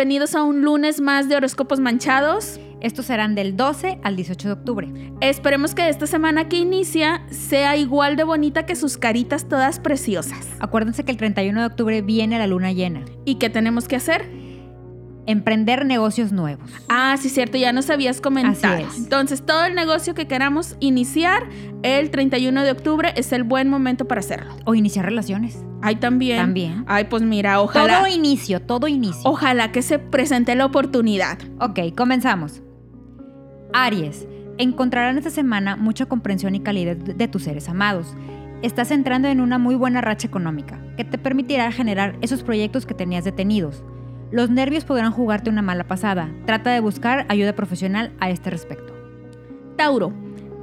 [0.00, 2.58] bienvenidos a un lunes más de horóscopos manchados.
[2.80, 4.88] Estos serán del 12 al 18 de octubre.
[5.20, 10.48] Esperemos que esta semana que inicia sea igual de bonita que sus caritas todas preciosas.
[10.58, 13.04] Acuérdense que el 31 de octubre viene la luna llena.
[13.26, 14.49] ¿Y qué tenemos que hacer?
[15.30, 16.68] Emprender negocios nuevos.
[16.88, 18.74] Ah, sí, cierto, ya nos habías comentado.
[18.74, 19.04] Así es.
[19.04, 21.48] Entonces, todo el negocio que queramos iniciar
[21.84, 24.56] el 31 de octubre es el buen momento para hacerlo.
[24.64, 25.64] O iniciar relaciones.
[25.82, 26.38] Ay, también.
[26.38, 26.84] También.
[26.88, 27.98] Ay, pues mira, ojalá.
[27.98, 29.22] Todo inicio, todo inicio.
[29.22, 31.38] Ojalá que se presente la oportunidad.
[31.60, 32.60] Ok, comenzamos.
[33.72, 34.26] Aries,
[34.58, 38.16] encontrarán esta semana mucha comprensión y calidad de de tus seres amados.
[38.62, 42.94] Estás entrando en una muy buena racha económica, que te permitirá generar esos proyectos que
[42.94, 43.84] tenías detenidos.
[44.30, 46.30] Los nervios podrán jugarte una mala pasada.
[46.46, 48.94] Trata de buscar ayuda profesional a este respecto.
[49.76, 50.12] Tauro,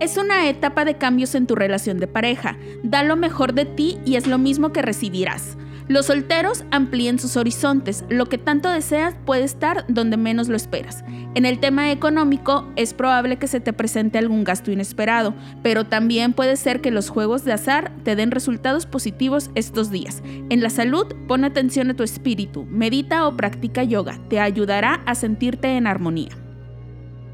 [0.00, 2.58] es una etapa de cambios en tu relación de pareja.
[2.82, 5.56] Da lo mejor de ti y es lo mismo que recibirás.
[5.86, 8.04] Los solteros amplíen sus horizontes.
[8.08, 11.04] Lo que tanto deseas puede estar donde menos lo esperas.
[11.34, 16.32] En el tema económico es probable que se te presente algún gasto inesperado, pero también
[16.32, 20.22] puede ser que los juegos de azar te den resultados positivos estos días.
[20.48, 24.18] En la salud, pon atención a tu espíritu, medita o practica yoga.
[24.30, 26.30] Te ayudará a sentirte en armonía.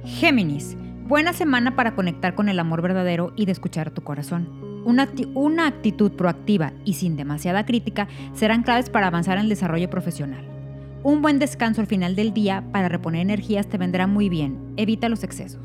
[0.05, 4.69] Géminis, buena semana para conectar con el amor verdadero y de escuchar a tu corazón.
[4.84, 9.48] Una, acti- una actitud proactiva y sin demasiada crítica serán claves para avanzar en el
[9.48, 10.45] desarrollo profesional.
[11.03, 14.59] Un buen descanso al final del día para reponer energías te vendrá muy bien.
[14.77, 15.61] Evita los excesos.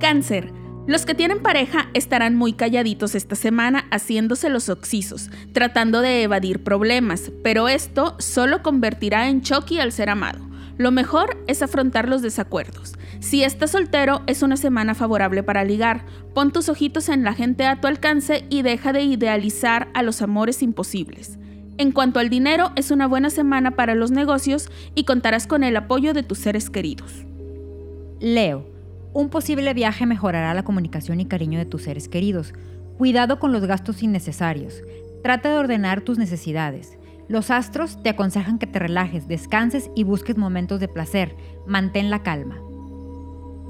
[0.00, 0.52] Cáncer.
[0.86, 6.62] Los que tienen pareja estarán muy calladitos esta semana haciéndose los oxisos, tratando de evadir
[6.62, 10.40] problemas, pero esto solo convertirá en Chucky al ser amado.
[10.76, 12.92] Lo mejor es afrontar los desacuerdos.
[13.24, 16.04] Si estás soltero, es una semana favorable para ligar.
[16.34, 20.20] Pon tus ojitos en la gente a tu alcance y deja de idealizar a los
[20.20, 21.38] amores imposibles.
[21.78, 25.74] En cuanto al dinero, es una buena semana para los negocios y contarás con el
[25.74, 27.24] apoyo de tus seres queridos.
[28.20, 28.68] Leo,
[29.14, 32.52] un posible viaje mejorará la comunicación y cariño de tus seres queridos.
[32.98, 34.82] Cuidado con los gastos innecesarios.
[35.22, 36.98] Trata de ordenar tus necesidades.
[37.28, 41.34] Los astros te aconsejan que te relajes, descanses y busques momentos de placer.
[41.66, 42.58] Mantén la calma.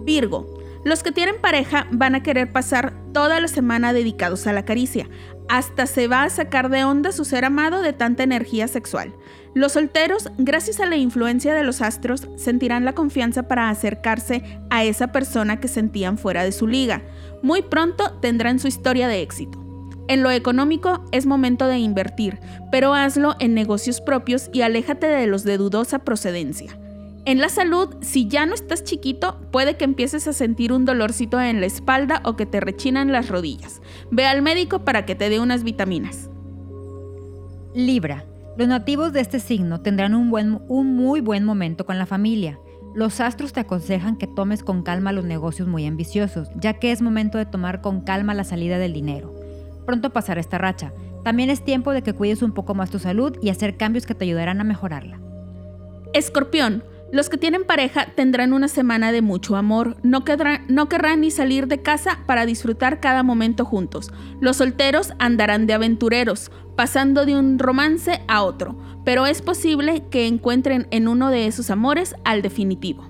[0.02, 0.46] Virgo.
[0.84, 5.08] Los que tienen pareja van a querer pasar toda la semana dedicados a la caricia.
[5.48, 9.14] Hasta se va a sacar de onda su ser amado de tanta energía sexual.
[9.54, 14.84] Los solteros, gracias a la influencia de los astros, sentirán la confianza para acercarse a
[14.84, 17.02] esa persona que sentían fuera de su liga.
[17.42, 19.64] Muy pronto tendrán su historia de éxito.
[20.06, 22.40] En lo económico es momento de invertir,
[22.70, 26.78] pero hazlo en negocios propios y aléjate de los de dudosa procedencia.
[27.26, 31.40] En la salud, si ya no estás chiquito, puede que empieces a sentir un dolorcito
[31.40, 33.80] en la espalda o que te rechinan las rodillas.
[34.10, 36.28] Ve al médico para que te dé unas vitaminas.
[37.74, 38.26] Libra.
[38.58, 42.58] Los nativos de este signo tendrán un, buen, un muy buen momento con la familia.
[42.94, 47.00] Los astros te aconsejan que tomes con calma los negocios muy ambiciosos, ya que es
[47.00, 49.34] momento de tomar con calma la salida del dinero.
[49.86, 50.92] Pronto pasará esta racha.
[51.24, 54.14] También es tiempo de que cuides un poco más tu salud y hacer cambios que
[54.14, 55.18] te ayudarán a mejorarla.
[56.12, 56.84] Escorpión.
[57.14, 59.98] Los que tienen pareja tendrán una semana de mucho amor.
[60.02, 64.10] No, querrán, ni salir de casa para disfrutar cada momento juntos.
[64.40, 70.26] Los solteros andarán de aventureros, pasando de un romance a otro, pero es posible que
[70.26, 73.08] encuentren en uno de esos amores al definitivo.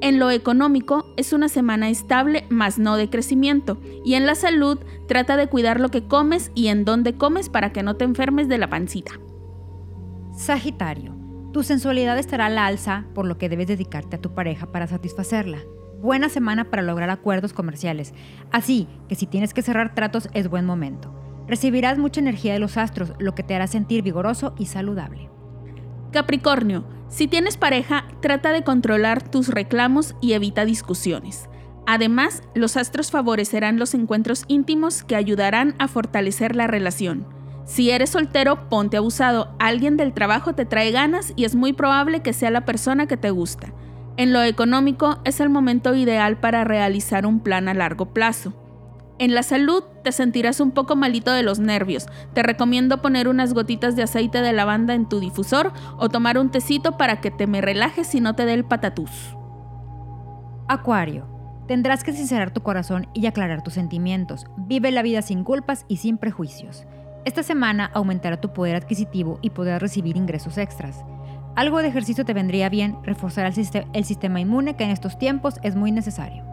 [0.00, 4.78] En lo económico es una semana estable, mas no de crecimiento, y en la salud
[5.06, 8.48] trata de cuidar lo que comes y en dónde comes para que no te enfermes
[8.48, 9.12] de la pancita.
[10.34, 11.21] Sagitario.
[11.52, 14.86] Tu sensualidad estará a la alza, por lo que debes dedicarte a tu pareja para
[14.86, 15.58] satisfacerla.
[16.00, 18.14] Buena semana para lograr acuerdos comerciales,
[18.50, 21.14] así que si tienes que cerrar tratos es buen momento.
[21.46, 25.28] Recibirás mucha energía de los astros, lo que te hará sentir vigoroso y saludable.
[26.10, 31.50] Capricornio, si tienes pareja, trata de controlar tus reclamos y evita discusiones.
[31.86, 37.26] Además, los astros favorecerán los encuentros íntimos que ayudarán a fortalecer la relación.
[37.64, 39.54] Si eres soltero, ponte abusado.
[39.58, 43.16] Alguien del trabajo te trae ganas y es muy probable que sea la persona que
[43.16, 43.72] te gusta.
[44.16, 48.52] En lo económico, es el momento ideal para realizar un plan a largo plazo.
[49.18, 52.06] En la salud, te sentirás un poco malito de los nervios.
[52.34, 56.50] Te recomiendo poner unas gotitas de aceite de lavanda en tu difusor o tomar un
[56.50, 59.36] tecito para que te me relajes y no te dé el patatús.
[60.68, 61.28] Acuario.
[61.68, 64.46] Tendrás que sincerar tu corazón y aclarar tus sentimientos.
[64.56, 66.84] Vive la vida sin culpas y sin prejuicios.
[67.24, 71.04] Esta semana aumentará tu poder adquisitivo y podrás recibir ingresos extras.
[71.54, 75.18] Algo de ejercicio te vendría bien, reforzar el, siste- el sistema inmune que en estos
[75.18, 76.44] tiempos es muy necesario.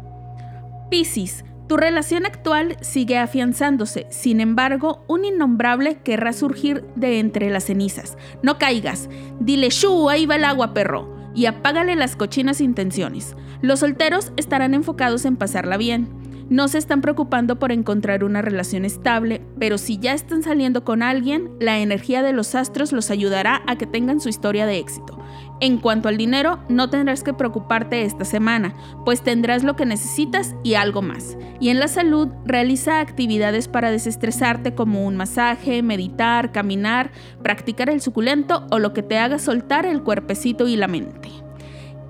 [0.91, 7.65] Piscis, tu relación actual sigue afianzándose, sin embargo, un innombrable querrá surgir de entre las
[7.65, 8.17] cenizas.
[8.43, 9.07] No caigas,
[9.39, 10.09] dile, ¡shu!
[10.09, 11.17] Ahí va el agua, perro.
[11.35, 13.35] y apágale las cochinas intenciones.
[13.61, 16.09] Los solteros estarán enfocados en pasarla bien.
[16.49, 21.03] No se están preocupando por encontrar una relación estable, pero si ya están saliendo con
[21.03, 25.19] alguien, la energía de los astros los ayudará a que tengan su historia de éxito.
[25.61, 28.73] En cuanto al dinero, no tendrás que preocuparte esta semana,
[29.05, 31.37] pues tendrás lo que necesitas y algo más.
[31.59, 37.11] Y en la salud, realiza actividades para desestresarte como un masaje, meditar, caminar,
[37.43, 41.29] practicar el suculento o lo que te haga soltar el cuerpecito y la mente.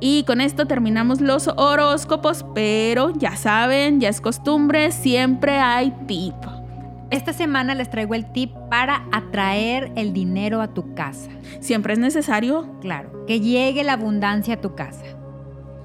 [0.02, 6.36] Y con esto terminamos los horóscopos, pero ya saben, ya es costumbre, siempre hay tip.
[7.10, 11.30] Esta semana les traigo el tip para atraer el dinero a tu casa.
[11.60, 12.80] ¿Siempre es necesario?
[12.80, 15.04] Claro, que llegue la abundancia a tu casa.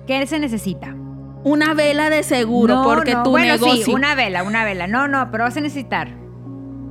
[0.06, 0.94] ¿Qué se necesita?
[1.43, 3.84] Una vela de seguro, porque tu bueno, negocio.
[3.84, 4.87] Sí, una vela, una vela.
[4.87, 6.08] No, no, pero vas a necesitar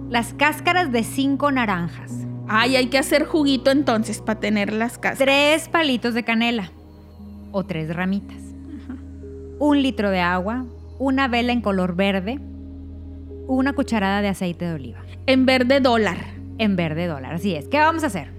[0.09, 2.11] las cáscaras de cinco naranjas.
[2.47, 5.19] Ay, hay que hacer juguito entonces para tener las cáscaras.
[5.19, 6.71] Tres palitos de canela
[7.53, 8.41] o tres ramitas.
[9.59, 10.65] Un litro de agua,
[10.99, 12.39] una vela en color verde,
[13.47, 14.99] una cucharada de aceite de oliva.
[15.25, 16.17] En verde dólar.
[16.57, 17.69] En verde dólar, así es.
[17.69, 18.31] ¿Qué vamos a hacer?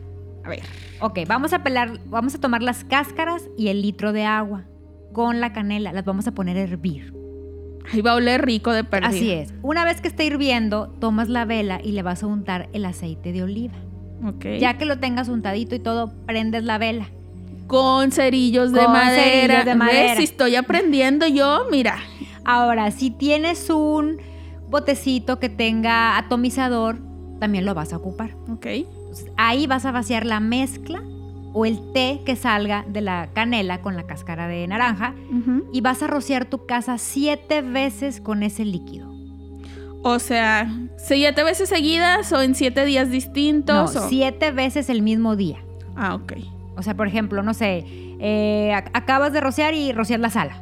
[0.45, 0.61] A ver.
[1.01, 4.65] Ok, vamos a pelar, vamos a tomar las cáscaras y el litro de agua
[5.13, 7.15] con la canela, las vamos a poner a hervir.
[7.93, 9.11] Ahí va a oler rico de perdido.
[9.11, 9.55] Así es.
[9.63, 13.33] Una vez que esté hirviendo, tomas la vela y le vas a untar el aceite
[13.33, 13.75] de oliva.
[14.25, 14.47] Ok.
[14.59, 17.09] Ya que lo tengas untadito y todo, prendes la vela.
[17.67, 19.23] Con cerillos de madera.
[19.23, 20.03] cerillos de madera.
[20.11, 20.19] ¿Ves?
[20.19, 21.97] Si estoy aprendiendo yo, mira.
[22.45, 24.19] Ahora, si tienes un
[24.69, 26.99] botecito que tenga atomizador,
[27.41, 28.37] también lo vas a ocupar.
[28.53, 28.67] Ok.
[28.67, 31.03] Entonces, ahí vas a vaciar la mezcla
[31.53, 35.15] o el té que salga de la canela con la cáscara de naranja
[35.73, 39.15] y vas a rociar tu casa siete veces con ese líquido.
[40.03, 43.97] O sea, siete veces seguidas o en siete días No, distintos.
[43.97, 45.59] o- siete veces el mismo día.
[45.97, 46.33] Ah, ok.
[46.76, 47.85] O sea, por ejemplo, no sé,
[48.21, 50.61] eh, ac- acabas de rociar y rociar la sala.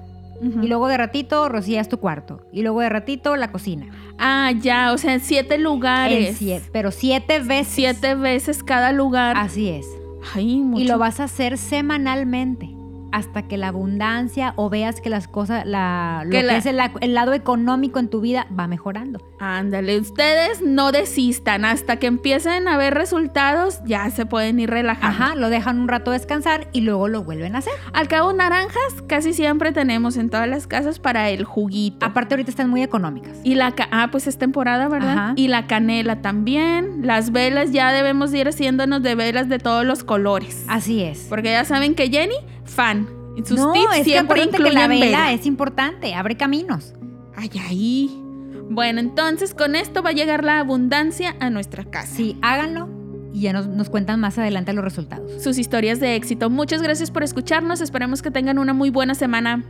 [0.60, 2.40] Y luego de ratito rocías tu cuarto.
[2.52, 3.86] Y luego de ratito la cocina.
[4.18, 6.36] Ah, ya, o sea, en siete En lugares.
[6.36, 7.68] siete, pero siete veces.
[7.72, 9.36] Siete veces cada lugar.
[9.36, 9.86] Así es.
[10.34, 10.82] Ay, mucho.
[10.82, 12.68] Y lo vas a hacer semanalmente
[13.12, 16.66] hasta que la abundancia o veas que las cosas, la, lo Que que, la- es
[16.66, 19.20] el, el lado económico en tu vida va mejorando.
[19.38, 21.64] Ándale, ustedes no desistan.
[21.64, 25.24] Hasta que empiecen a ver resultados, ya se pueden ir relajando.
[25.24, 27.72] Ajá, lo dejan un rato descansar y luego lo vuelven a hacer.
[27.92, 32.04] Al cabo, naranjas casi siempre tenemos en todas las casas para el juguito.
[32.06, 33.38] Aparte ahorita están muy económicas.
[33.44, 35.12] Y la ca- ah, pues es temporada, ¿verdad?
[35.12, 35.32] Ajá.
[35.36, 37.06] Y la canela también.
[37.06, 40.64] Las velas ya debemos ir haciéndonos de velas de todos los colores.
[40.68, 41.26] Así es.
[41.28, 43.08] Porque ya saben que Jenny, fan.
[43.44, 45.32] Sus no, tips es que siempre acuérdate que la vela vela.
[45.32, 46.94] es importante, abre caminos.
[47.34, 48.22] Ay, ay.
[48.68, 52.14] Bueno, entonces con esto va a llegar la abundancia a nuestra casa.
[52.14, 52.88] Sí, háganlo
[53.32, 55.42] y ya nos, nos cuentan más adelante los resultados.
[55.42, 56.50] Sus historias de éxito.
[56.50, 57.80] Muchas gracias por escucharnos.
[57.80, 59.64] Esperemos que tengan una muy buena semana.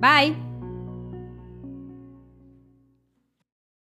[0.00, 0.45] Bye.